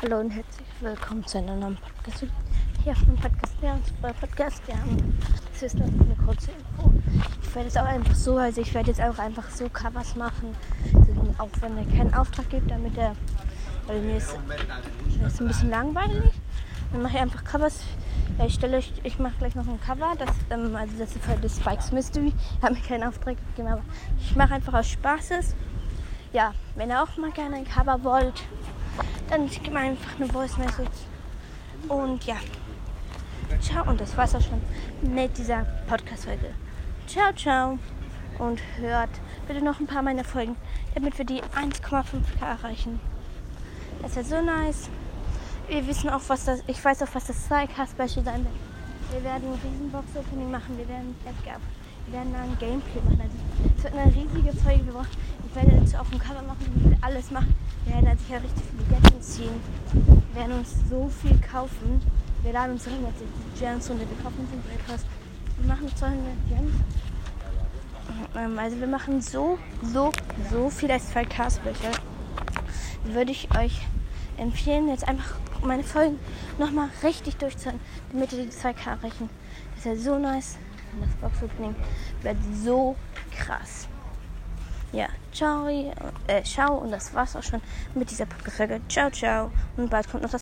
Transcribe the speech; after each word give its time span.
Hallo 0.00 0.20
und 0.20 0.30
herzlich 0.30 0.68
willkommen 0.78 1.26
zu 1.26 1.38
einer 1.38 1.56
neuen 1.56 1.76
Podcast. 1.76 2.24
Hier 2.84 2.92
auf 2.92 3.00
dem 3.00 3.16
Podcast, 3.16 3.54
ja, 3.60 3.76
bei 4.00 4.12
Podcast, 4.12 4.62
wir 4.68 4.78
haben, 4.78 5.18
das 5.52 5.62
ist 5.64 5.74
noch 5.74 5.86
eine 5.86 6.14
kurze 6.24 6.52
Info. 6.52 6.92
Ich 7.42 7.52
werde 7.52 7.66
jetzt 7.66 7.78
auch 7.78 7.84
einfach 7.84 8.14
so, 8.14 8.36
also 8.36 8.60
ich 8.60 8.72
werde 8.74 8.90
jetzt 8.92 9.00
auch 9.00 9.18
einfach 9.18 9.50
so 9.50 9.68
Covers 9.68 10.14
machen, 10.14 10.54
auch 11.38 11.48
wenn 11.60 11.76
er 11.78 11.84
keinen 11.96 12.14
Auftrag 12.14 12.48
gibt, 12.48 12.70
damit 12.70 12.96
er, 12.96 13.16
weil 13.88 14.00
mir 14.02 14.18
ist, 14.18 14.38
das 15.20 15.32
ist 15.32 15.40
ein 15.40 15.48
bisschen 15.48 15.70
langweilig. 15.70 16.32
Dann 16.92 17.02
mache 17.02 17.16
ich 17.16 17.20
einfach 17.20 17.42
Covers. 17.42 17.80
Ja, 18.38 18.46
ich 18.46 18.54
stelle 18.54 18.76
euch, 18.76 18.92
ich 19.02 19.18
mache 19.18 19.34
gleich 19.38 19.56
noch 19.56 19.66
ein 19.66 19.80
Cover, 19.80 20.14
das, 20.16 20.30
ähm, 20.50 20.76
also 20.76 20.96
das 20.96 21.16
ist 21.16 21.24
für 21.24 21.34
das 21.34 21.56
Spikes 21.56 21.90
Mystery. 21.90 22.32
Ich 22.56 22.62
habe 22.62 22.74
mir 22.74 22.82
keinen 22.82 23.02
Auftrag 23.02 23.36
gegeben, 23.48 23.72
aber 23.72 23.82
ich 24.20 24.36
mache 24.36 24.54
einfach 24.54 24.74
aus 24.74 24.88
Spaßes. 24.90 25.56
Ja, 26.32 26.54
wenn 26.76 26.90
ihr 26.90 27.02
auch 27.02 27.16
mal 27.16 27.32
gerne 27.32 27.56
ein 27.56 27.64
Cover 27.64 28.04
wollt, 28.04 28.44
dann 29.30 29.48
gib 29.48 29.72
mir 29.72 29.80
einfach 29.80 30.16
eine 30.16 30.26
Voice 30.26 30.56
Message. 30.56 31.06
Und 31.88 32.24
ja, 32.24 32.36
ciao. 33.60 33.88
Und 33.88 34.00
das 34.00 34.16
war's 34.16 34.34
auch 34.34 34.40
schon 34.40 34.60
mit 35.02 35.36
dieser 35.38 35.66
Podcast-Folge. 35.86 36.50
Ciao, 37.06 37.32
ciao. 37.32 37.78
Und 38.38 38.60
hört 38.78 39.10
bitte 39.46 39.64
noch 39.64 39.80
ein 39.80 39.86
paar 39.86 40.02
meiner 40.02 40.24
Folgen, 40.24 40.56
damit 40.94 41.18
wir 41.18 41.24
die 41.24 41.42
1,5k 41.42 42.40
erreichen. 42.40 43.00
Das 44.02 44.16
wäre 44.16 44.24
so 44.24 44.40
nice. 44.40 44.88
Wir 45.68 45.86
wissen 45.86 46.08
auch, 46.10 46.22
was 46.28 46.44
das, 46.44 46.62
ich 46.66 46.82
weiß 46.82 47.02
auch, 47.02 47.08
was 47.12 47.26
das 47.26 47.50
2K-Special 47.50 48.24
sein 48.24 48.44
wird. 48.44 48.54
Wir 49.10 49.24
werden 49.24 49.52
ein 49.52 49.60
Riesenbox-Opening 49.64 50.50
machen. 50.50 50.78
Wir 50.78 50.88
werden 50.88 51.14
wir 51.24 52.18
werden 52.18 52.34
ein 52.34 52.56
Gameplay 52.58 53.02
machen. 53.04 53.20
Also, 53.20 53.74
es 53.76 53.84
wird 53.84 53.94
eine 53.94 54.14
riesige 54.14 54.52
Folge. 54.62 54.86
Wir 54.86 54.92
brauchen, 54.92 55.08
ich 55.48 55.56
werde 55.56 55.80
dazu 55.80 55.96
auch 55.96 56.12
ein 56.12 56.18
Cover 56.18 56.42
machen. 56.42 56.84
Werden 56.84 56.98
alles 57.00 57.30
machen. 57.30 57.54
Wir 57.84 57.94
werden 57.94 58.08
also 58.08 58.24
sicher 58.24 58.42
richtig 58.42 58.62
viele 58.70 59.00
Gadgets 59.00 59.34
ziehen. 59.34 59.60
Wir 60.32 60.42
werden 60.42 60.58
uns 60.58 60.74
so 60.88 61.08
viel 61.08 61.38
kaufen. 61.38 62.00
Wir 62.42 62.52
laden 62.52 62.72
uns 62.72 62.86
100 62.86 63.12
Gems 63.58 63.90
runter. 63.90 64.04
Wir 64.08 64.22
kaufen 64.22 64.40
uns 64.40 64.80
etwas. 64.80 65.04
Wir 65.58 65.66
machen 65.66 65.88
200 65.94 66.20
Gems. 66.48 66.72
Ähm, 68.36 68.58
also 68.58 68.78
wir 68.78 68.86
machen 68.86 69.20
so, 69.20 69.58
so, 69.82 70.12
so 70.50 70.70
viel 70.70 70.90
als 70.90 71.12
2K-Special. 71.14 71.92
Würde 73.04 73.32
ich 73.32 73.48
euch 73.56 73.80
empfehlen, 74.36 74.88
jetzt 74.88 75.06
einfach 75.08 75.34
meine 75.62 75.82
Folgen 75.82 76.18
nochmal 76.58 76.88
richtig 77.02 77.36
durchzuhören, 77.36 77.80
damit 78.12 78.32
ihr 78.32 78.44
die 78.44 78.50
2K 78.50 78.90
erreichen. 78.90 79.28
Das 79.74 79.78
ist 79.78 79.84
ja 79.86 79.96
so 79.96 80.18
nice. 80.18 80.56
Und 80.92 81.02
das 81.02 81.14
Box-Opening 81.16 81.74
wird 82.22 82.36
so 82.62 82.96
krass. 83.36 83.88
Ja, 84.92 85.08
ciao, 85.32 85.68
äh, 85.68 86.42
ciao 86.44 86.78
und 86.78 86.90
das 86.90 87.12
war's 87.12 87.36
auch 87.36 87.42
schon 87.42 87.60
mit 87.94 88.10
dieser 88.10 88.24
Podcast-Folge. 88.24 88.80
Ciao, 88.88 89.10
ciao 89.10 89.50
und 89.76 89.90
bald 89.90 90.08
kommt 90.08 90.22
noch 90.22 90.30
das 90.30 90.36